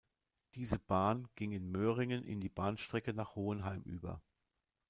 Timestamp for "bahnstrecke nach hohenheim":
2.49-3.83